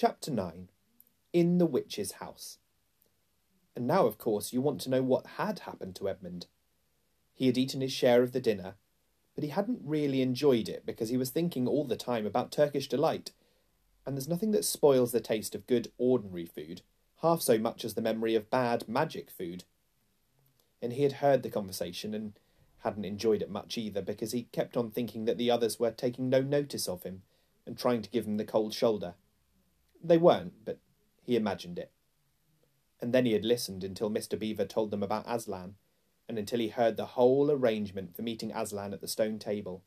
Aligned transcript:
Chapter 0.00 0.30
9 0.30 0.70
In 1.34 1.58
the 1.58 1.66
Witch's 1.66 2.12
House. 2.12 2.56
And 3.76 3.86
now, 3.86 4.06
of 4.06 4.16
course, 4.16 4.50
you 4.50 4.62
want 4.62 4.80
to 4.80 4.88
know 4.88 5.02
what 5.02 5.36
had 5.36 5.58
happened 5.58 5.94
to 5.96 6.08
Edmund. 6.08 6.46
He 7.34 7.48
had 7.48 7.58
eaten 7.58 7.82
his 7.82 7.92
share 7.92 8.22
of 8.22 8.32
the 8.32 8.40
dinner, 8.40 8.76
but 9.34 9.44
he 9.44 9.50
hadn't 9.50 9.82
really 9.84 10.22
enjoyed 10.22 10.70
it 10.70 10.86
because 10.86 11.10
he 11.10 11.18
was 11.18 11.28
thinking 11.28 11.68
all 11.68 11.84
the 11.84 11.98
time 11.98 12.24
about 12.24 12.50
Turkish 12.50 12.88
delight. 12.88 13.32
And 14.06 14.16
there's 14.16 14.26
nothing 14.26 14.52
that 14.52 14.64
spoils 14.64 15.12
the 15.12 15.20
taste 15.20 15.54
of 15.54 15.66
good 15.66 15.92
ordinary 15.98 16.46
food 16.46 16.80
half 17.20 17.42
so 17.42 17.58
much 17.58 17.84
as 17.84 17.92
the 17.92 18.00
memory 18.00 18.34
of 18.34 18.48
bad 18.48 18.88
magic 18.88 19.30
food. 19.30 19.64
And 20.80 20.94
he 20.94 21.02
had 21.02 21.12
heard 21.20 21.42
the 21.42 21.50
conversation 21.50 22.14
and 22.14 22.32
hadn't 22.78 23.04
enjoyed 23.04 23.42
it 23.42 23.50
much 23.50 23.76
either 23.76 24.00
because 24.00 24.32
he 24.32 24.44
kept 24.44 24.78
on 24.78 24.92
thinking 24.92 25.26
that 25.26 25.36
the 25.36 25.50
others 25.50 25.78
were 25.78 25.90
taking 25.90 26.30
no 26.30 26.40
notice 26.40 26.88
of 26.88 27.02
him 27.02 27.20
and 27.66 27.76
trying 27.76 28.00
to 28.00 28.08
give 28.08 28.24
him 28.24 28.38
the 28.38 28.46
cold 28.46 28.72
shoulder. 28.72 29.12
They 30.02 30.18
weren't, 30.18 30.64
but 30.64 30.78
he 31.22 31.36
imagined 31.36 31.78
it. 31.78 31.92
And 33.00 33.12
then 33.12 33.26
he 33.26 33.32
had 33.32 33.44
listened 33.44 33.84
until 33.84 34.10
Mr. 34.10 34.38
Beaver 34.38 34.64
told 34.64 34.90
them 34.90 35.02
about 35.02 35.24
Aslan, 35.26 35.76
and 36.28 36.38
until 36.38 36.60
he 36.60 36.68
heard 36.68 36.96
the 36.96 37.06
whole 37.06 37.50
arrangement 37.50 38.14
for 38.14 38.22
meeting 38.22 38.52
Aslan 38.52 38.92
at 38.92 39.00
the 39.00 39.08
stone 39.08 39.38
table. 39.38 39.82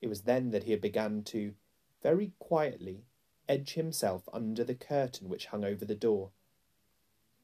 It 0.00 0.06
was 0.06 0.22
then 0.22 0.50
that 0.50 0.64
he 0.64 0.70
had 0.70 0.80
begun 0.80 1.24
to, 1.24 1.54
very 2.02 2.32
quietly, 2.38 3.04
edge 3.48 3.74
himself 3.74 4.28
under 4.32 4.62
the 4.62 4.74
curtain 4.74 5.28
which 5.28 5.46
hung 5.46 5.64
over 5.64 5.84
the 5.84 5.94
door. 5.94 6.30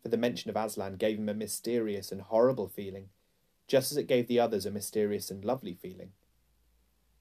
For 0.02 0.08
the 0.08 0.16
mention 0.16 0.50
of 0.50 0.56
Aslan 0.56 0.96
gave 0.96 1.18
him 1.18 1.28
a 1.28 1.34
mysterious 1.34 2.12
and 2.12 2.20
horrible 2.20 2.68
feeling, 2.68 3.08
just 3.66 3.90
as 3.90 3.96
it 3.96 4.06
gave 4.06 4.28
the 4.28 4.38
others 4.38 4.66
a 4.66 4.70
mysterious 4.70 5.30
and 5.30 5.44
lovely 5.44 5.74
feeling. 5.74 6.12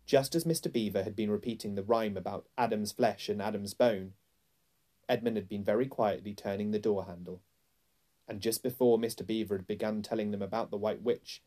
Just 0.06 0.36
as 0.36 0.44
Mr. 0.44 0.72
Beaver 0.72 1.04
had 1.04 1.16
been 1.16 1.32
repeating 1.32 1.76
the 1.76 1.84
rhyme 1.84 2.18
about 2.18 2.48
Adam's 2.58 2.92
flesh 2.92 3.30
and 3.30 3.42
Adam's 3.42 3.74
bone, 3.74 4.14
Edmund 5.10 5.38
had 5.38 5.50
been 5.50 5.64
very 5.64 5.88
quietly 5.88 6.34
turning 6.34 6.72
the 6.72 6.80
door 6.80 7.06
handle. 7.06 7.42
And 8.28 8.42
just 8.42 8.64
before 8.64 8.98
Mr. 8.98 9.26
Beaver 9.26 9.58
had 9.58 9.68
begun 9.68 10.02
telling 10.02 10.32
them 10.32 10.42
about 10.42 10.72
the 10.72 10.78
White 10.78 11.02
Witch, 11.02 11.42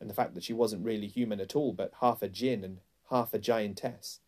and 0.00 0.10
the 0.10 0.14
fact 0.14 0.34
that 0.34 0.42
she 0.42 0.52
wasn't 0.52 0.84
really 0.84 1.06
human 1.06 1.40
at 1.40 1.54
all, 1.54 1.72
but 1.72 1.92
half 2.00 2.22
a 2.22 2.28
djinn 2.28 2.64
and 2.64 2.80
half 3.10 3.32
a 3.32 3.38
giantess, 3.38 4.20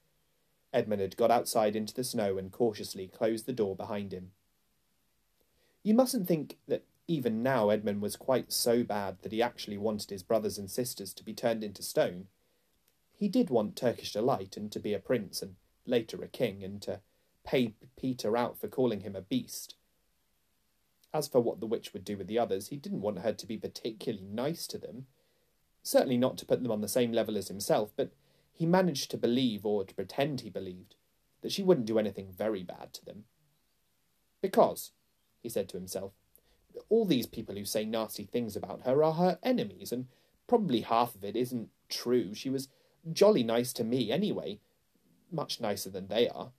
Edmund 0.73 1.01
had 1.01 1.17
got 1.17 1.31
outside 1.31 1.75
into 1.75 1.93
the 1.93 2.05
snow 2.05 2.39
and 2.39 2.53
cautiously 2.53 3.09
closed 3.09 3.47
the 3.47 3.53
door 3.53 3.75
behind 3.75 4.13
him. 4.13 4.31
You 5.83 5.95
mustn't 5.95 6.29
think 6.29 6.59
that 6.69 6.85
even 7.07 7.43
now 7.43 7.71
Edmund 7.71 8.03
was 8.03 8.17
quite 8.17 8.53
so 8.53 8.85
bad 8.85 9.19
that 9.23 9.33
he 9.33 9.43
actually 9.43 9.77
wanted 9.77 10.11
his 10.11 10.23
brothers 10.23 10.59
and 10.59 10.71
sisters 10.71 11.13
to 11.15 11.25
be 11.25 11.35
turned 11.35 11.65
into 11.65 11.83
stone. 11.83 12.29
He 13.13 13.29
did 13.29 13.51
want 13.51 13.77
Turkish 13.77 14.13
delight 14.13 14.57
and 14.57 14.71
to 14.73 14.81
be 14.81 14.95
a 14.95 14.99
prince 14.99 15.43
and 15.43 15.57
later 15.87 16.23
a 16.23 16.29
king 16.29 16.65
and 16.65 16.81
to 16.83 17.01
pay 17.45 17.75
Peter 17.99 18.37
out 18.37 18.59
for 18.59 18.69
calling 18.69 19.01
him 19.01 19.15
a 19.15 19.21
beast. 19.21 19.77
As 21.13 21.29
for 21.29 21.41
what 21.41 21.61
the 21.61 21.67
witch 21.67 21.93
would 21.93 22.05
do 22.05 22.17
with 22.17 22.27
the 22.27 22.39
others, 22.39 22.69
he 22.69 22.77
didn't 22.77 23.03
want 23.03 23.21
her 23.21 23.33
to 23.33 23.47
be 23.47 23.57
particularly 23.57 24.27
nice 24.27 24.67
to 24.67 24.79
them. 24.79 25.07
Certainly 25.83 26.17
not 26.17 26.37
to 26.39 26.47
put 26.47 26.63
them 26.63 26.73
on 26.73 26.81
the 26.81 26.89
same 26.89 27.13
level 27.13 27.37
as 27.37 27.49
himself, 27.49 27.93
but 27.97 28.11
he 28.53 28.67
managed 28.67 29.11
to 29.11 29.17
believe, 29.17 29.65
or 29.65 29.85
to 29.85 29.95
pretend 29.95 30.41
he 30.41 30.51
believed, 30.51 30.97
that 31.43 31.53
she 31.53 31.63
wouldn't 31.63 31.87
do 31.87 31.99
anything 31.99 32.33
very 32.37 32.63
bad 32.63 32.93
to 32.95 33.05
them. 33.05 33.25
Because, 34.41 34.93
he 35.43 35.49
said 35.49 35.69
to 35.69 35.77
himself, 35.77 36.13
all 36.89 37.05
these 37.05 37.27
people 37.27 37.55
who 37.55 37.65
say 37.65 37.85
nasty 37.85 38.25
things 38.25 38.57
about 38.57 38.83
her 38.83 39.05
are 39.05 39.13
her 39.15 39.39
enemies, 39.43 39.93
and 39.93 40.07
probably 40.49 40.81
half 40.81 41.15
of 41.15 41.25
it 41.25 41.37
isn't 41.37 41.69
true. 41.89 42.35
She 42.35 42.51
was 42.51 42.69
jolly 43.13 43.43
nice 43.43 43.73
to 43.75 43.85
me 43.85 44.11
anyway, 44.11 44.59
much 45.31 45.61
nicer 45.61 45.91
than 45.91 46.09
they 46.09 46.29
are. 46.29 46.53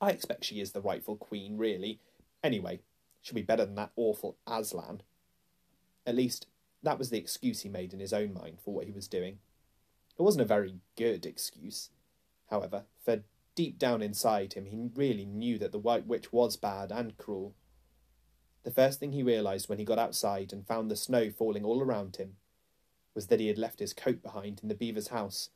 I 0.00 0.10
expect 0.10 0.44
she 0.44 0.60
is 0.60 0.72
the 0.72 0.80
rightful 0.80 1.16
queen, 1.16 1.56
really. 1.56 2.00
Anyway, 2.42 2.80
she'll 3.20 3.34
be 3.34 3.42
better 3.42 3.64
than 3.64 3.74
that 3.76 3.92
awful 3.96 4.36
Aslan. 4.46 5.02
At 6.06 6.14
least, 6.14 6.46
that 6.82 6.98
was 6.98 7.10
the 7.10 7.18
excuse 7.18 7.62
he 7.62 7.68
made 7.68 7.92
in 7.92 8.00
his 8.00 8.12
own 8.12 8.32
mind 8.32 8.58
for 8.64 8.72
what 8.72 8.86
he 8.86 8.92
was 8.92 9.08
doing. 9.08 9.38
It 10.18 10.22
wasn't 10.22 10.42
a 10.42 10.46
very 10.46 10.76
good 10.96 11.26
excuse, 11.26 11.90
however, 12.50 12.84
for 13.04 13.22
deep 13.54 13.78
down 13.78 14.02
inside 14.02 14.52
him 14.52 14.66
he 14.66 14.88
really 14.94 15.24
knew 15.24 15.58
that 15.58 15.72
the 15.72 15.78
White 15.78 16.06
Witch 16.06 16.32
was 16.32 16.56
bad 16.56 16.92
and 16.92 17.16
cruel. 17.16 17.54
The 18.62 18.70
first 18.70 19.00
thing 19.00 19.12
he 19.12 19.22
realised 19.22 19.68
when 19.68 19.78
he 19.78 19.84
got 19.84 19.98
outside 19.98 20.52
and 20.52 20.66
found 20.66 20.90
the 20.90 20.96
snow 20.96 21.30
falling 21.30 21.64
all 21.64 21.82
around 21.82 22.16
him 22.16 22.36
was 23.14 23.26
that 23.26 23.40
he 23.40 23.48
had 23.48 23.58
left 23.58 23.80
his 23.80 23.92
coat 23.92 24.22
behind 24.22 24.60
in 24.62 24.68
the 24.68 24.74
beaver's 24.74 25.08
house, 25.08 25.50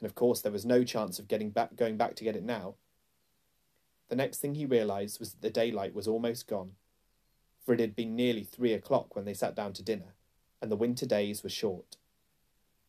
and 0.00 0.06
of 0.06 0.14
course 0.14 0.40
there 0.40 0.50
was 0.50 0.64
no 0.64 0.82
chance 0.82 1.18
of 1.18 1.28
getting 1.28 1.50
back 1.50 1.76
going 1.76 1.96
back 1.96 2.16
to 2.16 2.24
get 2.24 2.34
it 2.34 2.42
now. 2.42 2.74
The 4.08 4.16
next 4.16 4.38
thing 4.38 4.54
he 4.54 4.66
realised 4.66 5.20
was 5.20 5.32
that 5.32 5.42
the 5.42 5.50
daylight 5.50 5.94
was 5.94 6.08
almost 6.08 6.48
gone, 6.48 6.72
for 7.64 7.74
it 7.74 7.80
had 7.80 7.94
been 7.94 8.16
nearly 8.16 8.44
three 8.44 8.72
o'clock 8.72 9.14
when 9.14 9.24
they 9.24 9.34
sat 9.34 9.54
down 9.54 9.74
to 9.74 9.82
dinner, 9.82 10.14
and 10.62 10.70
the 10.70 10.76
winter 10.76 11.06
days 11.06 11.42
were 11.42 11.50
short. 11.50 11.96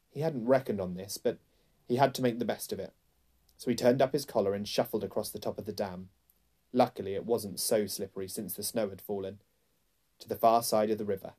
He 0.10 0.22
hadn't 0.22 0.46
reckoned 0.46 0.80
on 0.80 0.96
this, 0.96 1.18
but 1.18 1.38
he 1.88 1.98
had 1.98 2.16
to 2.16 2.22
make 2.22 2.40
the 2.40 2.46
best 2.46 2.72
of 2.72 2.80
it, 2.80 2.94
so 3.58 3.70
he 3.70 3.76
turned 3.76 4.02
up 4.02 4.14
his 4.14 4.26
collar 4.26 4.54
and 4.54 4.68
shuffled 4.68 5.04
across 5.04 5.30
the 5.30 5.40
top 5.40 5.58
of 5.58 5.66
the 5.66 5.74
dam. 5.74 6.10
Luckily, 6.72 7.16
it 7.16 7.26
wasn't 7.26 7.60
so 7.60 7.86
slippery 7.88 8.28
since 8.28 8.54
the 8.54 8.64
snow 8.64 8.90
had 8.90 9.02
fallen, 9.02 9.40
to 10.20 10.30
the 10.30 10.36
far 10.36 10.64
side 10.64 10.90
of 10.90 10.98
the 10.98 11.06
river. 11.06 11.34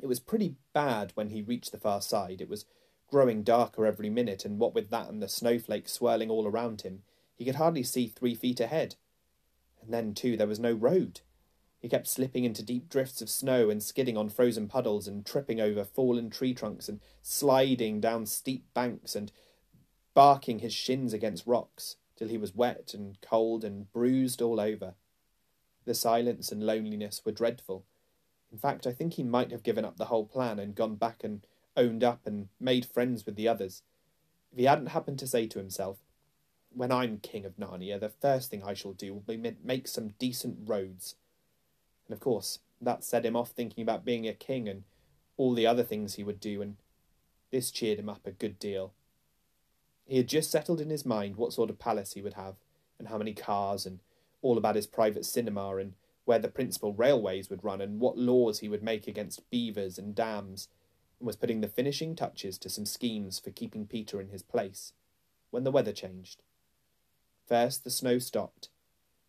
It 0.00 0.06
was 0.06 0.20
pretty 0.20 0.56
bad 0.72 1.12
when 1.14 1.30
he 1.30 1.42
reached 1.42 1.72
the 1.72 1.78
far 1.78 2.00
side. 2.00 2.40
It 2.40 2.48
was 2.48 2.64
growing 3.10 3.42
darker 3.42 3.86
every 3.86 4.10
minute, 4.10 4.44
and 4.44 4.58
what 4.58 4.74
with 4.74 4.90
that 4.90 5.08
and 5.08 5.22
the 5.22 5.28
snowflakes 5.28 5.92
swirling 5.92 6.30
all 6.30 6.46
around 6.46 6.82
him, 6.82 7.02
he 7.36 7.44
could 7.44 7.54
hardly 7.56 7.82
see 7.82 8.08
three 8.08 8.34
feet 8.34 8.60
ahead. 8.60 8.96
And 9.80 9.92
then, 9.92 10.14
too, 10.14 10.36
there 10.36 10.46
was 10.46 10.58
no 10.58 10.72
road. 10.72 11.20
He 11.78 11.88
kept 11.88 12.08
slipping 12.08 12.44
into 12.44 12.64
deep 12.64 12.88
drifts 12.88 13.20
of 13.22 13.30
snow 13.30 13.70
and 13.70 13.82
skidding 13.82 14.16
on 14.16 14.28
frozen 14.28 14.66
puddles 14.66 15.06
and 15.06 15.24
tripping 15.24 15.60
over 15.60 15.84
fallen 15.84 16.30
tree 16.30 16.54
trunks 16.54 16.88
and 16.88 17.00
sliding 17.22 18.00
down 18.00 18.26
steep 18.26 18.64
banks 18.74 19.14
and 19.14 19.30
barking 20.14 20.60
his 20.60 20.72
shins 20.72 21.12
against 21.12 21.46
rocks 21.46 21.96
till 22.16 22.28
he 22.28 22.38
was 22.38 22.54
wet 22.54 22.92
and 22.94 23.20
cold 23.20 23.62
and 23.62 23.92
bruised 23.92 24.40
all 24.40 24.58
over. 24.58 24.94
The 25.84 25.94
silence 25.94 26.50
and 26.50 26.64
loneliness 26.64 27.22
were 27.24 27.32
dreadful. 27.32 27.84
In 28.50 28.58
fact, 28.58 28.86
I 28.86 28.92
think 28.92 29.12
he 29.12 29.22
might 29.22 29.50
have 29.50 29.62
given 29.62 29.84
up 29.84 29.98
the 29.98 30.06
whole 30.06 30.24
plan 30.24 30.58
and 30.58 30.74
gone 30.74 30.96
back 30.96 31.22
and 31.22 31.46
owned 31.76 32.02
up 32.02 32.26
and 32.26 32.48
made 32.58 32.86
friends 32.86 33.26
with 33.26 33.36
the 33.36 33.46
others. 33.46 33.82
If 34.50 34.58
he 34.58 34.64
hadn't 34.64 34.86
happened 34.86 35.18
to 35.18 35.26
say 35.26 35.46
to 35.48 35.58
himself, 35.58 35.98
when 36.76 36.92
I'm 36.92 37.18
king 37.18 37.46
of 37.46 37.56
Narnia, 37.56 37.98
the 37.98 38.10
first 38.10 38.50
thing 38.50 38.62
I 38.62 38.74
shall 38.74 38.92
do 38.92 39.14
will 39.14 39.20
be 39.20 39.54
make 39.64 39.88
some 39.88 40.14
decent 40.18 40.58
roads. 40.66 41.16
And 42.06 42.14
of 42.14 42.20
course, 42.20 42.58
that 42.82 43.02
set 43.02 43.24
him 43.24 43.34
off 43.34 43.50
thinking 43.50 43.82
about 43.82 44.04
being 44.04 44.28
a 44.28 44.34
king 44.34 44.68
and 44.68 44.84
all 45.38 45.54
the 45.54 45.66
other 45.66 45.82
things 45.82 46.14
he 46.14 46.24
would 46.24 46.38
do, 46.38 46.60
and 46.60 46.76
this 47.50 47.70
cheered 47.70 47.98
him 47.98 48.10
up 48.10 48.26
a 48.26 48.30
good 48.30 48.58
deal. 48.58 48.92
He 50.04 50.18
had 50.18 50.28
just 50.28 50.50
settled 50.50 50.80
in 50.80 50.90
his 50.90 51.06
mind 51.06 51.36
what 51.36 51.54
sort 51.54 51.70
of 51.70 51.78
palace 51.78 52.12
he 52.12 52.20
would 52.20 52.34
have, 52.34 52.56
and 52.98 53.08
how 53.08 53.16
many 53.18 53.32
cars, 53.32 53.86
and 53.86 54.00
all 54.42 54.58
about 54.58 54.76
his 54.76 54.86
private 54.86 55.24
cinema, 55.24 55.76
and 55.76 55.94
where 56.26 56.38
the 56.38 56.48
principal 56.48 56.92
railways 56.92 57.48
would 57.48 57.64
run, 57.64 57.80
and 57.80 58.00
what 58.00 58.18
laws 58.18 58.58
he 58.58 58.68
would 58.68 58.82
make 58.82 59.06
against 59.06 59.48
beavers 59.50 59.98
and 59.98 60.14
dams, 60.14 60.68
and 61.18 61.26
was 61.26 61.36
putting 61.36 61.62
the 61.62 61.68
finishing 61.68 62.14
touches 62.14 62.58
to 62.58 62.68
some 62.68 62.84
schemes 62.84 63.38
for 63.38 63.50
keeping 63.50 63.86
Peter 63.86 64.20
in 64.20 64.28
his 64.28 64.42
place, 64.42 64.92
when 65.50 65.64
the 65.64 65.70
weather 65.70 65.92
changed. 65.92 66.42
First 67.46 67.84
the 67.84 67.90
snow 67.90 68.18
stopped, 68.18 68.68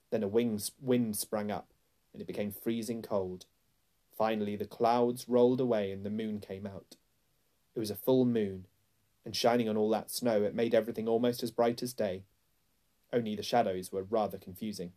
then 0.09 0.23
a 0.23 0.27
wind 0.27 1.15
sprang 1.15 1.51
up, 1.51 1.67
and 2.13 2.21
it 2.21 2.25
became 2.25 2.51
freezing 2.51 3.01
cold. 3.01 3.45
Finally 4.17 4.55
the 4.55 4.65
clouds 4.65 5.29
rolled 5.29 5.61
away 5.61 5.91
and 5.91 6.05
the 6.05 6.09
moon 6.09 6.39
came 6.39 6.65
out. 6.65 6.95
It 7.75 7.79
was 7.79 7.91
a 7.91 7.95
full 7.95 8.25
moon, 8.25 8.65
and 9.23 9.35
shining 9.35 9.69
on 9.69 9.77
all 9.77 9.89
that 9.91 10.09
snow 10.09 10.41
it 10.43 10.55
made 10.55 10.73
everything 10.73 11.07
almost 11.07 11.43
as 11.43 11.51
bright 11.51 11.83
as 11.83 11.93
day, 11.93 12.23
only 13.13 13.35
the 13.35 13.43
shadows 13.43 13.91
were 13.91 14.03
rather 14.03 14.37
confusing. 14.37 14.93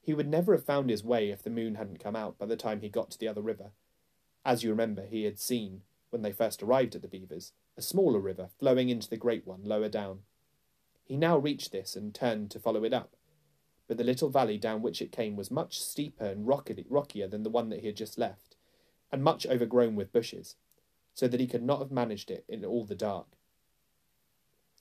He 0.00 0.14
would 0.14 0.28
never 0.28 0.54
have 0.54 0.64
found 0.64 0.88
his 0.88 1.04
way 1.04 1.30
if 1.30 1.42
the 1.42 1.50
moon 1.50 1.74
hadn't 1.74 2.02
come 2.02 2.16
out 2.16 2.38
by 2.38 2.46
the 2.46 2.56
time 2.56 2.80
he 2.80 2.88
got 2.88 3.10
to 3.10 3.18
the 3.18 3.28
other 3.28 3.42
river. 3.42 3.72
As 4.44 4.64
you 4.64 4.70
remember, 4.70 5.04
he 5.04 5.24
had 5.24 5.38
seen, 5.38 5.82
when 6.08 6.22
they 6.22 6.32
first 6.32 6.62
arrived 6.62 6.94
at 6.94 7.02
the 7.02 7.08
Beavers, 7.08 7.52
a 7.76 7.82
smaller 7.82 8.18
river 8.18 8.48
flowing 8.58 8.88
into 8.88 9.10
the 9.10 9.18
great 9.18 9.46
one 9.46 9.60
lower 9.62 9.90
down. 9.90 10.20
He 11.10 11.16
now 11.16 11.36
reached 11.36 11.72
this 11.72 11.96
and 11.96 12.14
turned 12.14 12.52
to 12.52 12.60
follow 12.60 12.84
it 12.84 12.92
up, 12.92 13.16
but 13.88 13.98
the 13.98 14.04
little 14.04 14.28
valley 14.28 14.56
down 14.56 14.80
which 14.80 15.02
it 15.02 15.10
came 15.10 15.34
was 15.34 15.50
much 15.50 15.80
steeper 15.80 16.24
and 16.24 16.46
rockier 16.46 17.26
than 17.26 17.42
the 17.42 17.50
one 17.50 17.68
that 17.70 17.80
he 17.80 17.86
had 17.86 17.96
just 17.96 18.16
left, 18.16 18.54
and 19.10 19.24
much 19.24 19.44
overgrown 19.44 19.96
with 19.96 20.12
bushes, 20.12 20.54
so 21.12 21.26
that 21.26 21.40
he 21.40 21.48
could 21.48 21.64
not 21.64 21.80
have 21.80 21.90
managed 21.90 22.30
it 22.30 22.44
in 22.48 22.64
all 22.64 22.84
the 22.84 22.94
dark. 22.94 23.26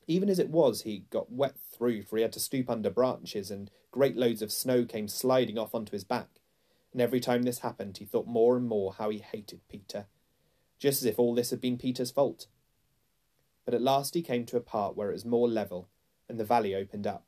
Even 0.06 0.30
as 0.30 0.38
it 0.38 0.52
was, 0.52 0.84
he 0.84 1.06
got 1.10 1.32
wet 1.32 1.58
through, 1.58 2.04
for 2.04 2.18
he 2.18 2.22
had 2.22 2.34
to 2.34 2.40
stoop 2.40 2.70
under 2.70 2.92
branches, 2.92 3.50
and 3.50 3.72
great 3.90 4.16
loads 4.16 4.44
of 4.44 4.52
snow 4.52 4.86
came 4.86 5.08
sliding 5.08 5.58
off 5.58 5.74
onto 5.74 5.94
his 5.94 6.04
back. 6.04 6.42
And 6.92 7.02
every 7.02 7.20
time 7.20 7.42
this 7.42 7.62
happened, 7.62 7.98
he 7.98 8.06
thought 8.06 8.28
more 8.28 8.56
and 8.56 8.68
more 8.68 8.94
how 8.94 9.10
he 9.10 9.18
hated 9.18 9.68
Peter, 9.68 10.06
just 10.78 11.02
as 11.02 11.08
if 11.08 11.18
all 11.18 11.34
this 11.34 11.50
had 11.50 11.60
been 11.60 11.80
Peter's 11.80 12.12
fault. 12.12 12.46
But 13.66 13.74
at 13.74 13.82
last 13.82 14.14
he 14.14 14.22
came 14.22 14.46
to 14.46 14.58
a 14.58 14.62
part 14.62 14.96
where 14.96 15.10
it 15.10 15.14
was 15.14 15.26
more 15.26 15.50
level 15.50 15.90
and 16.30 16.40
the 16.40 16.46
valley 16.46 16.74
opened 16.74 17.08
up. 17.08 17.26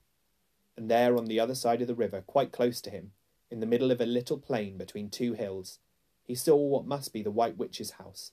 and 0.78 0.90
there 0.90 1.18
on 1.18 1.26
the 1.26 1.40
other 1.40 1.54
side 1.54 1.82
of 1.82 1.88
the 1.88 1.94
river, 1.94 2.22
quite 2.22 2.54
close 2.54 2.80
to 2.82 2.90
him, 2.90 3.12
in 3.50 3.60
the 3.60 3.66
middle 3.66 3.92
of 3.92 4.00
a 4.00 4.06
little 4.06 4.38
plain 4.38 4.78
between 4.78 5.10
two 5.10 5.34
hills, 5.34 5.80
he 6.24 6.34
saw 6.34 6.56
what 6.56 6.86
must 6.86 7.12
be 7.12 7.22
the 7.22 7.30
White 7.30 7.58
Witch's 7.58 7.92
house. 7.92 8.32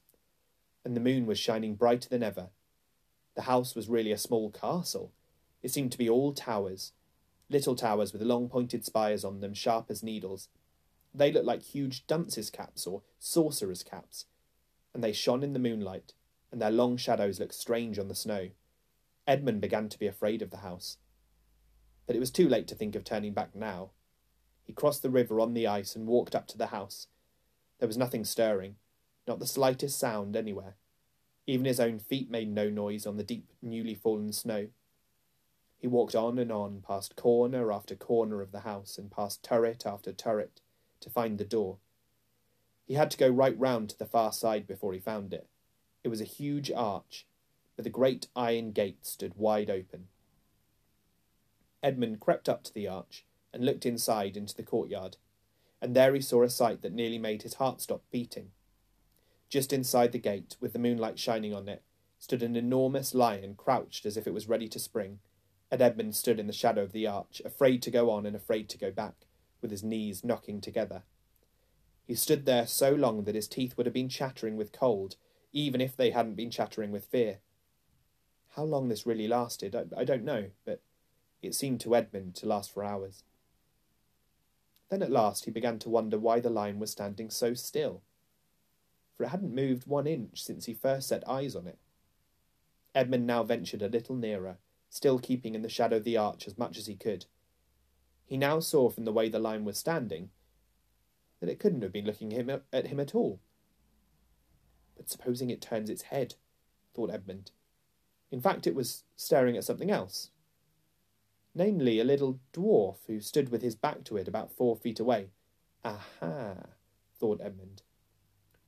And 0.84 0.94
the 0.94 1.00
moon 1.00 1.26
was 1.26 1.38
shining 1.38 1.74
brighter 1.74 2.08
than 2.08 2.22
ever. 2.22 2.50
The 3.34 3.42
house 3.42 3.74
was 3.74 3.88
really 3.88 4.12
a 4.12 4.18
small 4.18 4.50
castle. 4.50 5.12
It 5.62 5.72
seemed 5.72 5.90
to 5.92 5.98
be 5.98 6.08
all 6.08 6.32
towers, 6.32 6.92
little 7.50 7.74
towers 7.74 8.12
with 8.12 8.22
long 8.22 8.48
pointed 8.48 8.84
spires 8.84 9.24
on 9.24 9.40
them, 9.40 9.54
sharp 9.54 9.90
as 9.90 10.02
needles. 10.02 10.48
They 11.12 11.32
looked 11.32 11.46
like 11.46 11.62
huge 11.62 12.06
dunces' 12.06 12.50
caps 12.50 12.86
or 12.86 13.02
sorcerers' 13.18 13.82
caps, 13.82 14.26
and 14.94 15.02
they 15.02 15.12
shone 15.12 15.42
in 15.42 15.54
the 15.54 15.58
moonlight, 15.58 16.14
and 16.52 16.62
their 16.62 16.70
long 16.70 16.96
shadows 16.96 17.40
looked 17.40 17.54
strange 17.54 17.98
on 17.98 18.08
the 18.08 18.14
snow. 18.14 18.50
Edmund 19.28 19.60
began 19.60 19.90
to 19.90 19.98
be 19.98 20.06
afraid 20.06 20.40
of 20.40 20.50
the 20.50 20.58
house. 20.58 20.96
But 22.06 22.16
it 22.16 22.18
was 22.18 22.30
too 22.30 22.48
late 22.48 22.66
to 22.68 22.74
think 22.74 22.96
of 22.96 23.04
turning 23.04 23.34
back 23.34 23.54
now. 23.54 23.90
He 24.64 24.72
crossed 24.72 25.02
the 25.02 25.10
river 25.10 25.38
on 25.38 25.52
the 25.52 25.66
ice 25.66 25.94
and 25.94 26.06
walked 26.06 26.34
up 26.34 26.46
to 26.48 26.58
the 26.58 26.68
house. 26.68 27.08
There 27.78 27.86
was 27.86 27.98
nothing 27.98 28.24
stirring, 28.24 28.76
not 29.26 29.38
the 29.38 29.46
slightest 29.46 29.98
sound 29.98 30.34
anywhere. 30.34 30.76
Even 31.46 31.66
his 31.66 31.78
own 31.78 31.98
feet 31.98 32.30
made 32.30 32.48
no 32.48 32.70
noise 32.70 33.06
on 33.06 33.18
the 33.18 33.22
deep, 33.22 33.52
newly 33.60 33.94
fallen 33.94 34.32
snow. 34.32 34.68
He 35.76 35.86
walked 35.86 36.14
on 36.14 36.38
and 36.38 36.50
on, 36.50 36.80
past 36.80 37.14
corner 37.14 37.70
after 37.70 37.94
corner 37.94 38.40
of 38.40 38.50
the 38.50 38.60
house, 38.60 38.96
and 38.96 39.10
past 39.10 39.42
turret 39.42 39.84
after 39.84 40.12
turret, 40.12 40.62
to 41.00 41.10
find 41.10 41.36
the 41.36 41.44
door. 41.44 41.76
He 42.86 42.94
had 42.94 43.10
to 43.10 43.18
go 43.18 43.28
right 43.28 43.58
round 43.58 43.90
to 43.90 43.98
the 43.98 44.06
far 44.06 44.32
side 44.32 44.66
before 44.66 44.94
he 44.94 44.98
found 44.98 45.34
it. 45.34 45.46
It 46.02 46.08
was 46.08 46.22
a 46.22 46.24
huge 46.24 46.72
arch, 46.72 47.26
but 47.78 47.84
the 47.84 47.90
great 47.90 48.26
iron 48.34 48.72
gate 48.72 49.06
stood 49.06 49.32
wide 49.36 49.70
open. 49.70 50.08
Edmund 51.80 52.18
crept 52.18 52.48
up 52.48 52.64
to 52.64 52.74
the 52.74 52.88
arch 52.88 53.24
and 53.54 53.64
looked 53.64 53.86
inside 53.86 54.36
into 54.36 54.52
the 54.52 54.64
courtyard, 54.64 55.16
and 55.80 55.94
there 55.94 56.12
he 56.12 56.20
saw 56.20 56.42
a 56.42 56.50
sight 56.50 56.82
that 56.82 56.92
nearly 56.92 57.18
made 57.18 57.42
his 57.42 57.54
heart 57.54 57.80
stop 57.80 58.02
beating. 58.10 58.50
Just 59.48 59.72
inside 59.72 60.10
the 60.10 60.18
gate, 60.18 60.56
with 60.58 60.72
the 60.72 60.80
moonlight 60.80 61.20
shining 61.20 61.54
on 61.54 61.68
it, 61.68 61.84
stood 62.18 62.42
an 62.42 62.56
enormous 62.56 63.14
lion 63.14 63.54
crouched 63.56 64.04
as 64.04 64.16
if 64.16 64.26
it 64.26 64.34
was 64.34 64.48
ready 64.48 64.66
to 64.66 64.80
spring, 64.80 65.20
and 65.70 65.80
Edmund 65.80 66.16
stood 66.16 66.40
in 66.40 66.48
the 66.48 66.52
shadow 66.52 66.82
of 66.82 66.90
the 66.90 67.06
arch, 67.06 67.40
afraid 67.44 67.80
to 67.82 67.92
go 67.92 68.10
on 68.10 68.26
and 68.26 68.34
afraid 68.34 68.68
to 68.70 68.78
go 68.78 68.90
back, 68.90 69.14
with 69.62 69.70
his 69.70 69.84
knees 69.84 70.24
knocking 70.24 70.60
together. 70.60 71.04
He 72.04 72.16
stood 72.16 72.44
there 72.44 72.66
so 72.66 72.90
long 72.90 73.22
that 73.22 73.36
his 73.36 73.46
teeth 73.46 73.76
would 73.76 73.86
have 73.86 73.94
been 73.94 74.08
chattering 74.08 74.56
with 74.56 74.72
cold, 74.72 75.14
even 75.52 75.80
if 75.80 75.96
they 75.96 76.10
hadn't 76.10 76.34
been 76.34 76.50
chattering 76.50 76.90
with 76.90 77.04
fear. 77.04 77.38
How 78.56 78.64
long 78.64 78.88
this 78.88 79.06
really 79.06 79.28
lasted, 79.28 79.74
I, 79.74 79.84
I 79.96 80.04
don't 80.04 80.24
know, 80.24 80.46
but 80.64 80.80
it 81.42 81.54
seemed 81.54 81.80
to 81.80 81.94
Edmund 81.94 82.34
to 82.36 82.46
last 82.46 82.72
for 82.72 82.82
hours. 82.82 83.22
Then 84.88 85.02
at 85.02 85.10
last 85.10 85.44
he 85.44 85.50
began 85.50 85.78
to 85.80 85.90
wonder 85.90 86.18
why 86.18 86.40
the 86.40 86.50
lion 86.50 86.78
was 86.78 86.90
standing 86.90 87.30
so 87.30 87.54
still, 87.54 88.02
for 89.16 89.24
it 89.24 89.28
hadn't 89.28 89.54
moved 89.54 89.86
one 89.86 90.06
inch 90.06 90.42
since 90.42 90.64
he 90.66 90.74
first 90.74 91.08
set 91.08 91.28
eyes 91.28 91.54
on 91.54 91.66
it. 91.66 91.78
Edmund 92.94 93.26
now 93.26 93.42
ventured 93.42 93.82
a 93.82 93.88
little 93.88 94.16
nearer, 94.16 94.56
still 94.88 95.18
keeping 95.18 95.54
in 95.54 95.62
the 95.62 95.68
shadow 95.68 95.96
of 95.96 96.04
the 96.04 96.16
arch 96.16 96.46
as 96.46 96.58
much 96.58 96.78
as 96.78 96.86
he 96.86 96.94
could. 96.94 97.26
He 98.24 98.36
now 98.36 98.60
saw 98.60 98.88
from 98.88 99.04
the 99.04 99.12
way 99.12 99.28
the 99.28 99.38
lion 99.38 99.64
was 99.64 99.78
standing 99.78 100.30
that 101.40 101.48
it 101.48 101.60
couldn't 101.60 101.82
have 101.82 101.92
been 101.92 102.06
looking 102.06 102.30
him 102.30 102.50
at 102.72 102.86
him 102.86 102.98
at 102.98 103.14
all. 103.14 103.40
But 104.96 105.08
supposing 105.08 105.50
it 105.50 105.60
turns 105.60 105.88
its 105.88 106.02
head, 106.02 106.34
thought 106.94 107.10
Edmund. 107.10 107.52
In 108.30 108.40
fact, 108.40 108.66
it 108.66 108.74
was 108.74 109.04
staring 109.16 109.56
at 109.56 109.64
something 109.64 109.90
else, 109.90 110.30
namely 111.54 111.98
a 111.98 112.04
little 112.04 112.40
dwarf 112.52 112.96
who 113.06 113.20
stood 113.20 113.50
with 113.50 113.62
his 113.62 113.74
back 113.74 114.04
to 114.04 114.16
it 114.16 114.28
about 114.28 114.52
four 114.52 114.76
feet 114.76 115.00
away. 115.00 115.30
Aha, 115.84 116.54
thought 117.18 117.40
Edmund. 117.42 117.82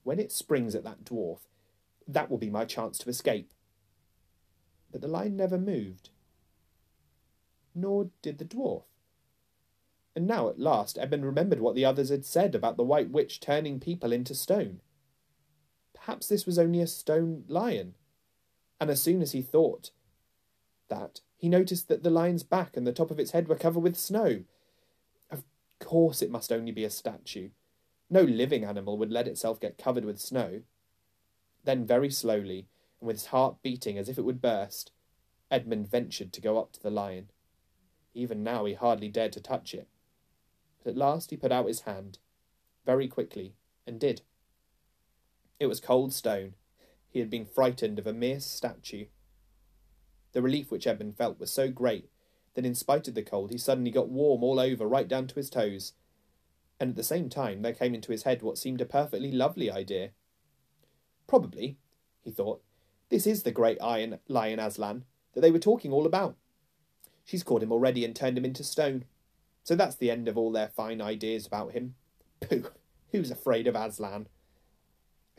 When 0.02 0.18
it 0.18 0.32
springs 0.32 0.74
at 0.74 0.84
that 0.84 1.04
dwarf, 1.04 1.40
that 2.08 2.30
will 2.30 2.38
be 2.38 2.50
my 2.50 2.64
chance 2.64 2.98
to 2.98 3.10
escape. 3.10 3.52
But 4.90 5.02
the 5.02 5.08
lion 5.08 5.36
never 5.36 5.58
moved. 5.58 6.10
Nor 7.74 8.10
did 8.22 8.38
the 8.38 8.44
dwarf. 8.44 8.84
And 10.16 10.26
now 10.26 10.48
at 10.48 10.58
last 10.58 10.98
Edmund 10.98 11.24
remembered 11.24 11.60
what 11.60 11.74
the 11.74 11.84
others 11.84 12.08
had 12.08 12.24
said 12.24 12.54
about 12.54 12.76
the 12.76 12.82
White 12.82 13.10
Witch 13.10 13.38
turning 13.38 13.78
people 13.78 14.12
into 14.12 14.34
stone. 14.34 14.80
Perhaps 15.94 16.26
this 16.26 16.46
was 16.46 16.58
only 16.58 16.80
a 16.80 16.86
stone 16.86 17.44
lion. 17.46 17.94
And 18.80 18.90
as 18.90 19.02
soon 19.02 19.20
as 19.20 19.32
he 19.32 19.42
thought 19.42 19.90
that, 20.88 21.20
he 21.36 21.48
noticed 21.48 21.88
that 21.88 22.02
the 22.02 22.10
lion's 22.10 22.42
back 22.42 22.76
and 22.76 22.86
the 22.86 22.92
top 22.92 23.10
of 23.10 23.20
its 23.20 23.32
head 23.32 23.46
were 23.46 23.56
covered 23.56 23.80
with 23.80 23.96
snow. 23.96 24.44
Of 25.30 25.44
course 25.78 26.22
it 26.22 26.30
must 26.30 26.50
only 26.50 26.72
be 26.72 26.84
a 26.84 26.90
statue. 26.90 27.50
No 28.08 28.22
living 28.22 28.64
animal 28.64 28.98
would 28.98 29.12
let 29.12 29.28
itself 29.28 29.60
get 29.60 29.78
covered 29.78 30.04
with 30.04 30.18
snow. 30.18 30.62
Then, 31.64 31.86
very 31.86 32.10
slowly, 32.10 32.68
and 33.00 33.06
with 33.06 33.16
his 33.16 33.26
heart 33.26 33.56
beating 33.62 33.98
as 33.98 34.08
if 34.08 34.18
it 34.18 34.24
would 34.24 34.40
burst, 34.40 34.92
Edmund 35.50 35.90
ventured 35.90 36.32
to 36.32 36.40
go 36.40 36.58
up 36.58 36.72
to 36.72 36.82
the 36.82 36.90
lion. 36.90 37.30
Even 38.14 38.42
now 38.42 38.64
he 38.64 38.74
hardly 38.74 39.08
dared 39.08 39.32
to 39.34 39.40
touch 39.40 39.74
it. 39.74 39.88
But 40.82 40.90
at 40.90 40.96
last 40.96 41.30
he 41.30 41.36
put 41.36 41.52
out 41.52 41.68
his 41.68 41.82
hand, 41.82 42.18
very 42.86 43.08
quickly, 43.08 43.54
and 43.86 44.00
did. 44.00 44.22
It 45.58 45.66
was 45.66 45.80
cold 45.80 46.12
stone. 46.12 46.54
He 47.10 47.18
had 47.18 47.30
been 47.30 47.44
frightened 47.44 47.98
of 47.98 48.06
a 48.06 48.12
mere 48.12 48.40
statue. 48.40 49.06
The 50.32 50.42
relief 50.42 50.70
which 50.70 50.86
Edmund 50.86 51.16
felt 51.16 51.40
was 51.40 51.52
so 51.52 51.68
great 51.70 52.08
that, 52.54 52.64
in 52.64 52.74
spite 52.74 53.08
of 53.08 53.14
the 53.14 53.22
cold, 53.22 53.50
he 53.50 53.58
suddenly 53.58 53.90
got 53.90 54.08
warm 54.08 54.44
all 54.44 54.60
over, 54.60 54.86
right 54.86 55.08
down 55.08 55.26
to 55.26 55.34
his 55.34 55.50
toes. 55.50 55.92
And 56.78 56.90
at 56.90 56.96
the 56.96 57.02
same 57.02 57.28
time, 57.28 57.62
there 57.62 57.74
came 57.74 57.94
into 57.94 58.12
his 58.12 58.22
head 58.22 58.42
what 58.42 58.58
seemed 58.58 58.80
a 58.80 58.86
perfectly 58.86 59.32
lovely 59.32 59.70
idea. 59.70 60.10
Probably, 61.26 61.78
he 62.22 62.30
thought, 62.30 62.62
this 63.08 63.26
is 63.26 63.42
the 63.42 63.50
great 63.50 63.78
iron 63.82 64.20
lion 64.28 64.60
Aslan 64.60 65.04
that 65.34 65.40
they 65.40 65.50
were 65.50 65.58
talking 65.58 65.92
all 65.92 66.06
about. 66.06 66.36
She's 67.24 67.42
caught 67.42 67.62
him 67.62 67.72
already 67.72 68.04
and 68.04 68.14
turned 68.14 68.38
him 68.38 68.44
into 68.44 68.64
stone. 68.64 69.04
So 69.62 69.74
that's 69.74 69.96
the 69.96 70.10
end 70.10 70.26
of 70.26 70.38
all 70.38 70.52
their 70.52 70.68
fine 70.68 71.00
ideas 71.00 71.46
about 71.46 71.72
him. 71.72 71.94
Pooh! 72.40 72.70
Who's 73.12 73.30
afraid 73.30 73.66
of 73.66 73.74
Aslan? 73.74 74.28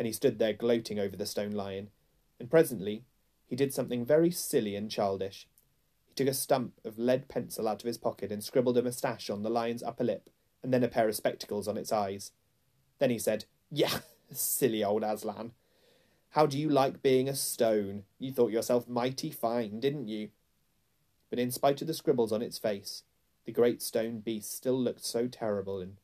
And 0.02 0.08
he 0.08 0.14
stood 0.14 0.40
there 0.40 0.54
gloating 0.54 0.98
over 0.98 1.16
the 1.16 1.28
stone 1.28 1.52
lion, 1.52 1.92
and 2.40 2.50
presently 2.50 3.04
he 3.46 3.56
did 3.56 3.72
something 3.72 4.04
very 4.04 4.32
silly 4.32 4.76
and 4.76 4.90
childish. 4.90 5.48
He 6.08 6.16
took 6.16 6.28
a 6.28 6.34
stump 6.34 6.74
of 6.84 6.98
lead 6.98 7.28
pencil 7.28 7.68
out 7.68 7.84
of 7.84 7.86
his 7.86 8.00
pocket 8.00 8.32
and 8.32 8.44
scribbled 8.44 8.80
a 8.80 8.82
moustache 8.82 9.30
on 9.30 9.44
the 9.44 9.52
lion's 9.52 9.84
upper 9.84 10.04
lip, 10.04 10.32
and 10.64 10.74
then 10.74 10.84
a 10.84 10.88
pair 10.88 11.08
of 11.08 11.16
spectacles 11.16 11.68
on 11.68 11.78
its 11.78 11.92
eyes. 11.92 12.32
Then 12.98 13.12
he 13.12 13.20
said, 13.20 13.46
Yeah, 13.70 14.00
silly 14.32 14.84
old 14.84 15.04
Aslan. 15.04 15.52
How 16.32 16.48
do 16.48 16.58
you 16.58 16.68
like 16.68 17.04
being 17.04 17.30
a 17.30 17.36
stone? 17.36 18.06
You 18.18 18.34
thought 18.34 18.52
yourself 18.52 18.88
mighty 18.88 19.30
fine, 19.30 19.80
didn't 19.80 20.08
you? 20.08 20.30
But 21.30 21.38
in 21.38 21.52
spite 21.52 21.80
of 21.80 21.88
the 21.88 21.94
scribbles 21.94 22.32
on 22.32 22.42
its 22.42 22.58
face, 22.58 23.04
the 23.46 23.52
great 23.52 23.84
stone 23.84 24.22
beast 24.22 24.52
still 24.52 24.82
looked 24.82 25.06
so 25.06 25.28
terrible 25.28 25.80
and 25.80 25.98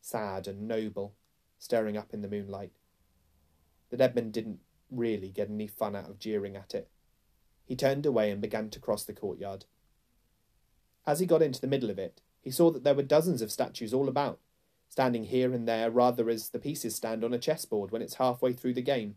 sad 0.00 0.46
and 0.46 0.68
noble, 0.68 1.16
staring 1.58 1.96
up 1.96 2.14
in 2.14 2.22
the 2.22 2.28
moonlight, 2.28 2.70
that 3.90 4.00
Edmund 4.00 4.32
didn't 4.32 4.60
really 4.90 5.30
get 5.30 5.50
any 5.50 5.66
fun 5.66 5.94
out 5.94 6.08
of 6.08 6.18
jeering 6.18 6.56
at 6.56 6.74
it. 6.74 6.88
He 7.64 7.76
turned 7.76 8.06
away 8.06 8.30
and 8.30 8.40
began 8.40 8.70
to 8.70 8.80
cross 8.80 9.04
the 9.04 9.12
courtyard. 9.12 9.64
As 11.06 11.20
he 11.20 11.26
got 11.26 11.42
into 11.42 11.60
the 11.60 11.66
middle 11.66 11.90
of 11.90 11.98
it, 11.98 12.20
he 12.40 12.50
saw 12.50 12.70
that 12.70 12.84
there 12.84 12.94
were 12.94 13.02
dozens 13.02 13.42
of 13.42 13.52
statues 13.52 13.94
all 13.94 14.08
about, 14.08 14.40
standing 14.88 15.24
here 15.24 15.52
and 15.52 15.68
there 15.68 15.90
rather 15.90 16.28
as 16.28 16.48
the 16.48 16.58
pieces 16.58 16.96
stand 16.96 17.22
on 17.24 17.32
a 17.32 17.38
chessboard 17.38 17.90
when 17.90 18.02
it's 18.02 18.14
halfway 18.14 18.52
through 18.52 18.74
the 18.74 18.82
game. 18.82 19.16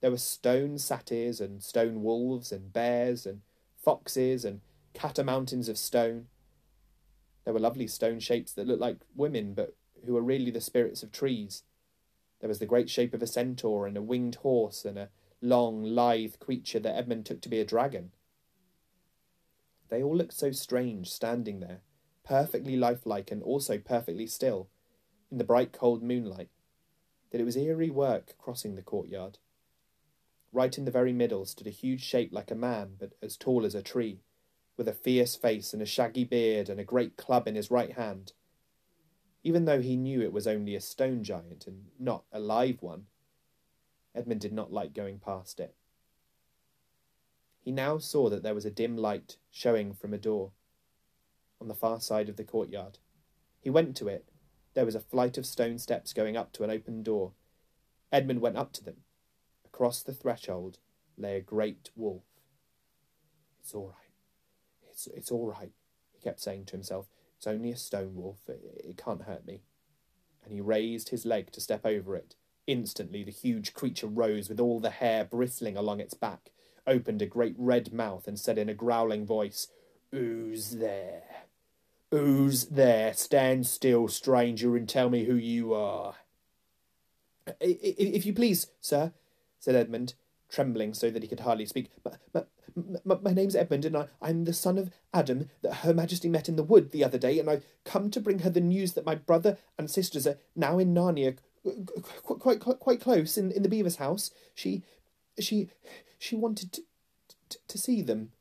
There 0.00 0.10
were 0.10 0.18
stone 0.18 0.78
satyrs 0.78 1.40
and 1.40 1.62
stone 1.62 2.02
wolves 2.02 2.52
and 2.52 2.72
bears 2.72 3.26
and 3.26 3.42
foxes 3.76 4.44
and 4.44 4.60
catamountains 4.94 5.68
of 5.68 5.76
stone. 5.76 6.26
There 7.44 7.54
were 7.54 7.60
lovely 7.60 7.86
stone 7.86 8.20
shapes 8.20 8.52
that 8.52 8.66
looked 8.66 8.80
like 8.80 8.98
women, 9.16 9.54
but 9.54 9.74
who 10.06 10.14
were 10.14 10.22
really 10.22 10.50
the 10.50 10.60
spirits 10.60 11.02
of 11.02 11.12
trees. 11.12 11.64
There 12.40 12.48
was 12.48 12.58
the 12.58 12.66
great 12.66 12.88
shape 12.88 13.14
of 13.14 13.22
a 13.22 13.26
centaur 13.26 13.86
and 13.86 13.96
a 13.96 14.02
winged 14.02 14.36
horse 14.36 14.84
and 14.84 14.98
a 14.98 15.10
long, 15.40 15.82
lithe 15.82 16.34
creature 16.38 16.80
that 16.80 16.96
Edmund 16.96 17.26
took 17.26 17.40
to 17.42 17.48
be 17.48 17.60
a 17.60 17.64
dragon. 17.64 18.12
They 19.88 20.02
all 20.02 20.16
looked 20.16 20.34
so 20.34 20.52
strange 20.52 21.10
standing 21.10 21.60
there, 21.60 21.80
perfectly 22.24 22.76
lifelike 22.76 23.30
and 23.30 23.42
also 23.42 23.78
perfectly 23.78 24.26
still, 24.26 24.68
in 25.30 25.38
the 25.38 25.44
bright 25.44 25.72
cold 25.72 26.02
moonlight, 26.02 26.50
that 27.30 27.40
it 27.40 27.44
was 27.44 27.56
eerie 27.56 27.90
work 27.90 28.36
crossing 28.38 28.74
the 28.74 28.82
courtyard. 28.82 29.38
Right 30.52 30.76
in 30.76 30.84
the 30.84 30.90
very 30.90 31.12
middle 31.12 31.44
stood 31.44 31.66
a 31.66 31.70
huge 31.70 32.02
shape 32.02 32.32
like 32.32 32.50
a 32.50 32.54
man, 32.54 32.96
but 32.98 33.14
as 33.22 33.36
tall 33.36 33.66
as 33.66 33.74
a 33.74 33.82
tree, 33.82 34.20
with 34.76 34.88
a 34.88 34.94
fierce 34.94 35.36
face 35.36 35.72
and 35.72 35.82
a 35.82 35.86
shaggy 35.86 36.24
beard 36.24 36.68
and 36.68 36.78
a 36.80 36.84
great 36.84 37.16
club 37.16 37.48
in 37.48 37.54
his 37.54 37.70
right 37.70 37.92
hand. 37.92 38.32
Even 39.44 39.64
though 39.64 39.80
he 39.80 39.96
knew 39.96 40.20
it 40.20 40.32
was 40.32 40.46
only 40.46 40.74
a 40.74 40.80
stone 40.80 41.22
giant 41.22 41.66
and 41.66 41.86
not 41.98 42.24
a 42.32 42.40
live 42.40 42.82
one, 42.82 43.06
Edmund 44.14 44.40
did 44.40 44.52
not 44.52 44.72
like 44.72 44.92
going 44.94 45.18
past 45.18 45.60
it. 45.60 45.74
He 47.60 47.70
now 47.70 47.98
saw 47.98 48.28
that 48.30 48.42
there 48.42 48.54
was 48.54 48.64
a 48.64 48.70
dim 48.70 48.96
light 48.96 49.36
showing 49.50 49.92
from 49.94 50.12
a 50.14 50.18
door. 50.18 50.52
on 51.60 51.68
the 51.68 51.74
far 51.74 52.00
side 52.00 52.28
of 52.28 52.36
the 52.36 52.44
courtyard. 52.44 52.98
He 53.60 53.70
went 53.70 53.96
to 53.96 54.08
it. 54.08 54.28
There 54.74 54.84
was 54.84 54.94
a 54.94 55.00
flight 55.00 55.36
of 55.38 55.46
stone 55.46 55.78
steps 55.78 56.12
going 56.12 56.36
up 56.36 56.52
to 56.52 56.64
an 56.64 56.70
open 56.70 57.02
door. 57.02 57.32
Edmund 58.12 58.40
went 58.40 58.56
up 58.56 58.72
to 58.74 58.84
them. 58.84 58.98
Across 59.64 60.04
the 60.04 60.14
threshold 60.14 60.78
lay 61.16 61.36
a 61.36 61.40
great 61.40 61.90
wolf. 61.96 62.22
It's 63.60 63.74
all 63.74 63.88
right. 63.88 64.88
It's, 64.90 65.06
it's 65.08 65.30
all 65.30 65.46
right, 65.46 65.72
he 66.12 66.20
kept 66.20 66.40
saying 66.40 66.66
to 66.66 66.72
himself. 66.72 67.06
It's 67.38 67.46
only 67.46 67.70
a 67.70 67.76
stone 67.76 68.16
wolf. 68.16 68.40
It, 68.48 68.60
it 68.84 68.96
can't 69.02 69.22
hurt 69.22 69.46
me. 69.46 69.62
And 70.44 70.52
he 70.52 70.60
raised 70.60 71.08
his 71.08 71.24
leg 71.24 71.52
to 71.52 71.60
step 71.60 71.86
over 71.86 72.16
it. 72.16 72.34
Instantly, 72.66 73.22
the 73.22 73.30
huge 73.30 73.72
creature 73.72 74.08
rose 74.08 74.48
with 74.48 74.60
all 74.60 74.80
the 74.80 74.90
hair 74.90 75.24
bristling 75.24 75.76
along 75.76 76.00
its 76.00 76.14
back, 76.14 76.50
opened 76.86 77.22
a 77.22 77.26
great 77.26 77.54
red 77.56 77.92
mouth, 77.92 78.26
and 78.26 78.38
said 78.38 78.58
in 78.58 78.68
a 78.68 78.74
growling 78.74 79.24
voice, 79.24 79.68
Who's 80.10 80.72
there? 80.72 81.22
Who's 82.10 82.66
there? 82.66 83.14
Stand 83.14 83.66
still, 83.66 84.08
stranger, 84.08 84.76
and 84.76 84.88
tell 84.88 85.08
me 85.08 85.24
who 85.24 85.34
you 85.34 85.74
are. 85.74 86.16
If 87.60 88.26
you 88.26 88.34
please, 88.34 88.66
sir, 88.80 89.12
said 89.60 89.74
Edmund, 89.74 90.14
trembling 90.50 90.92
so 90.92 91.10
that 91.10 91.22
he 91.22 91.28
could 91.28 91.40
hardly 91.40 91.66
speak. 91.66 91.90
My, 93.04 93.32
name's 93.32 93.56
Edmund, 93.56 93.84
and 93.84 93.96
I, 93.96 94.06
I'm 94.20 94.44
the 94.44 94.52
son 94.52 94.78
of 94.78 94.90
Adam 95.12 95.50
that 95.62 95.76
Her 95.76 95.94
Majesty 95.94 96.28
met 96.28 96.48
in 96.48 96.56
the 96.56 96.62
wood 96.62 96.90
the 96.90 97.04
other 97.04 97.18
day, 97.18 97.38
and 97.38 97.48
I've 97.48 97.64
come 97.84 98.10
to 98.10 98.20
bring 98.20 98.40
her 98.40 98.50
the 98.50 98.60
news 98.60 98.92
that 98.94 99.06
my 99.06 99.14
brother 99.14 99.58
and 99.78 99.90
sisters 99.90 100.26
are 100.26 100.38
now 100.54 100.78
in 100.78 100.94
Narnia, 100.94 101.36
quite 102.22 102.60
quite, 102.60 102.78
quite 102.78 103.00
close 103.00 103.36
in, 103.36 103.50
in 103.50 103.62
the 103.62 103.68
beaver's 103.68 103.96
house. 103.96 104.30
She, 104.54 104.82
she, 105.38 105.68
she 106.18 106.36
wanted 106.36 106.72
to, 106.72 106.82
to, 107.50 107.58
to 107.66 107.78
see 107.78 108.02
them. 108.02 108.32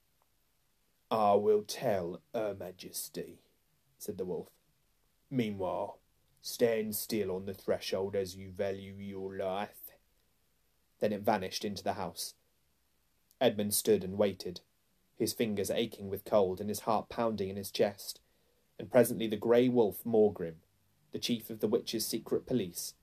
I 1.10 1.34
will 1.34 1.64
tell 1.64 2.22
Her 2.34 2.56
Majesty, 2.58 3.40
said 3.98 4.18
the 4.18 4.26
wolf. 4.26 4.50
Meanwhile, 5.30 6.00
stand 6.42 6.96
still 6.96 7.32
on 7.32 7.46
the 7.46 7.54
threshold 7.54 8.16
as 8.16 8.36
you 8.36 8.52
value 8.52 8.96
your 8.98 9.36
life. 9.38 9.92
Then 11.00 11.14
it 11.14 11.22
vanished 11.22 11.64
into 11.64 11.84
the 11.84 11.94
house. 11.94 12.34
Edmund 13.40 13.74
stood 13.74 14.04
and 14.04 14.18
waited, 14.18 14.62
his 15.16 15.34
fingers 15.34 15.70
aching 15.70 16.10
with 16.10 16.26
cold 16.26 16.60
and 16.60 16.70
his 16.70 16.82
heart 16.82 17.10
pounding 17.10 17.50
in 17.50 17.56
his 17.56 17.72
chest. 17.72 18.20
And 18.80 18.92
presently 18.92 19.28
the 19.28 19.38
grey 19.38 19.70
wolf 19.70 20.04
Maugrim, 20.06 20.56
the 21.12 21.20
chief 21.20 21.50
of 21.50 21.60
the 21.60 21.68
witches' 21.68 22.06
secret 22.06 22.46
police, 22.46 22.94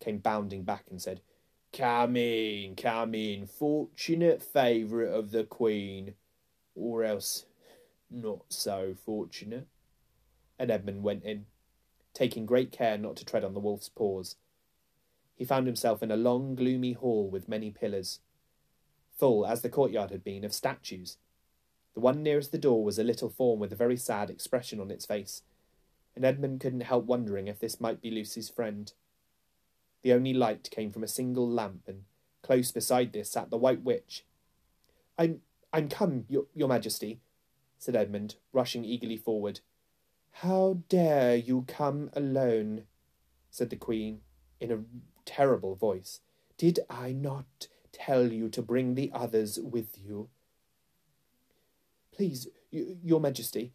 came 0.00 0.18
bounding 0.18 0.64
back 0.64 0.84
and 0.90 1.00
said, 1.00 1.20
Come 1.72 2.16
in, 2.16 2.76
come 2.76 3.14
in, 3.14 3.46
fortunate 3.46 4.42
favourite 4.42 5.12
of 5.12 5.30
the 5.30 5.44
Queen, 5.44 6.14
or 6.74 7.04
else 7.04 7.44
not 8.10 8.44
so 8.48 8.94
fortunate. 9.04 9.66
And 10.58 10.70
Edmund 10.70 11.02
went 11.02 11.24
in, 11.24 11.46
taking 12.14 12.46
great 12.46 12.72
care 12.72 12.96
not 12.96 13.16
to 13.16 13.24
tread 13.24 13.44
on 13.44 13.54
the 13.54 13.60
wolf's 13.60 13.88
paws. 13.88 14.36
He 15.36 15.44
found 15.44 15.66
himself 15.66 16.02
in 16.02 16.10
a 16.10 16.16
long, 16.16 16.54
gloomy 16.54 16.94
hall 16.94 17.28
with 17.30 17.48
many 17.48 17.70
pillars, 17.70 18.20
full, 19.18 19.46
as 19.46 19.62
the 19.62 19.68
courtyard 19.68 20.10
had 20.10 20.24
been, 20.24 20.44
of 20.44 20.52
statues. 20.52 21.16
The 21.94 22.00
one 22.00 22.22
nearest 22.22 22.52
the 22.52 22.58
door 22.58 22.84
was 22.84 22.98
a 22.98 23.04
little 23.04 23.28
faun 23.28 23.58
with 23.58 23.72
a 23.72 23.76
very 23.76 23.96
sad 23.96 24.30
expression 24.30 24.80
on 24.80 24.90
its 24.90 25.04
face, 25.06 25.42
and 26.14 26.24
Edmund 26.24 26.60
couldn't 26.60 26.82
help 26.82 27.04
wondering 27.04 27.48
if 27.48 27.58
this 27.58 27.80
might 27.80 28.00
be 28.00 28.10
Lucy's 28.10 28.48
friend. 28.48 28.92
The 30.02 30.12
only 30.12 30.32
light 30.32 30.70
came 30.70 30.90
from 30.90 31.02
a 31.02 31.08
single 31.08 31.48
lamp, 31.48 31.82
and 31.86 32.04
close 32.42 32.70
beside 32.70 33.12
this 33.12 33.30
sat 33.30 33.50
the 33.50 33.56
White 33.56 33.82
Witch. 33.82 34.24
I'm 35.18 35.40
I'm 35.72 35.88
come, 35.88 36.24
your, 36.28 36.46
your 36.54 36.68
Majesty, 36.68 37.20
said 37.78 37.96
Edmund, 37.96 38.36
rushing 38.52 38.84
eagerly 38.84 39.16
forward. 39.16 39.60
How 40.30 40.78
dare 40.88 41.36
you 41.36 41.64
come 41.66 42.10
alone? 42.14 42.84
said 43.50 43.70
the 43.70 43.76
Queen, 43.76 44.20
in 44.60 44.70
a 44.70 44.84
terrible 45.24 45.74
voice. 45.74 46.20
Did 46.56 46.80
I 46.88 47.12
not 47.12 47.68
tell 47.98 48.32
you 48.32 48.48
to 48.50 48.62
bring 48.62 48.94
the 48.94 49.10
others 49.14 49.58
with 49.58 49.98
you? 49.98 50.28
Please, 52.14 52.48
your 52.70 53.20
Majesty, 53.20 53.72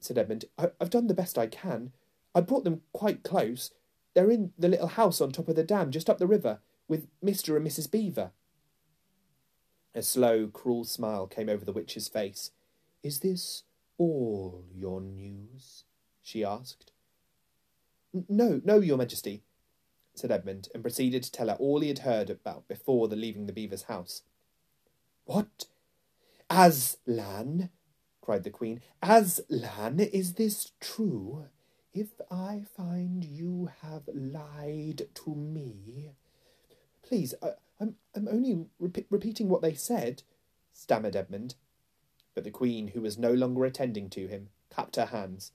said 0.00 0.18
Edmund, 0.18 0.44
I, 0.58 0.70
I've 0.80 0.90
done 0.90 1.06
the 1.06 1.14
best 1.14 1.38
I 1.38 1.46
can. 1.46 1.92
I 2.34 2.40
brought 2.40 2.64
them 2.64 2.82
quite 2.92 3.22
close. 3.22 3.70
They're 4.14 4.30
in 4.30 4.52
the 4.58 4.68
little 4.68 4.88
house 4.88 5.20
on 5.20 5.32
top 5.32 5.48
of 5.48 5.56
the 5.56 5.64
dam 5.64 5.90
just 5.90 6.10
up 6.10 6.18
the 6.18 6.26
river 6.26 6.60
with 6.86 7.08
Mr. 7.24 7.56
and 7.56 7.66
Mrs. 7.66 7.90
Beaver. 7.90 8.32
A 9.94 10.02
slow, 10.02 10.48
cruel 10.48 10.84
smile 10.84 11.26
came 11.26 11.48
over 11.48 11.64
the 11.64 11.72
witch's 11.72 12.08
face. 12.08 12.52
Is 13.02 13.20
this 13.20 13.64
all 13.96 14.64
your 14.74 15.00
news? 15.00 15.84
she 16.22 16.44
asked. 16.44 16.92
No, 18.28 18.60
no, 18.64 18.80
your 18.80 18.98
majesty, 18.98 19.42
said 20.18 20.30
Edmund, 20.30 20.68
and 20.74 20.82
proceeded 20.82 21.22
to 21.22 21.32
tell 21.32 21.48
her 21.48 21.54
all 21.54 21.80
he 21.80 21.88
had 21.88 22.00
heard 22.00 22.30
about 22.30 22.68
before 22.68 23.08
the 23.08 23.16
leaving 23.16 23.46
the 23.46 23.52
beaver's 23.52 23.84
house. 23.84 24.22
What? 25.24 25.66
Aslan? 26.50 27.70
cried 28.20 28.44
the 28.44 28.50
queen. 28.50 28.80
Aslan, 29.02 30.00
is 30.00 30.34
this 30.34 30.72
true? 30.80 31.46
If 31.94 32.08
I 32.30 32.64
find 32.76 33.24
you 33.24 33.70
have 33.82 34.02
lied 34.12 35.08
to 35.14 35.34
me. 35.34 36.12
Please, 37.02 37.34
I, 37.42 37.48
am 37.80 37.96
I'm, 38.14 38.28
I'm 38.28 38.28
only 38.28 38.66
re- 38.78 39.06
repeating 39.10 39.48
what 39.48 39.62
they 39.62 39.74
said, 39.74 40.22
stammered 40.72 41.16
Edmund. 41.16 41.54
But 42.34 42.44
the 42.44 42.50
queen, 42.50 42.88
who 42.88 43.00
was 43.00 43.18
no 43.18 43.32
longer 43.32 43.64
attending 43.64 44.10
to 44.10 44.26
him, 44.26 44.50
clapped 44.70 44.96
her 44.96 45.06
hands. 45.06 45.52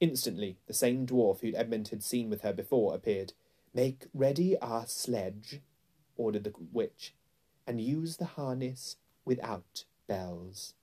Instantly, 0.00 0.58
the 0.66 0.74
same 0.74 1.06
dwarf 1.06 1.40
who 1.40 1.54
Edmund 1.54 1.88
had 1.88 2.02
seen 2.02 2.28
with 2.28 2.42
her 2.42 2.52
before 2.52 2.94
appeared. 2.94 3.32
Make 3.72 4.06
ready 4.12 4.58
our 4.58 4.86
sledge, 4.86 5.62
ordered 6.16 6.44
the 6.44 6.52
witch, 6.72 7.14
and 7.66 7.80
use 7.80 8.16
the 8.16 8.24
harness 8.26 8.96
without 9.24 9.84
bells. 10.06 10.74